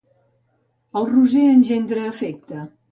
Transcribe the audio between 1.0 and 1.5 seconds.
El roser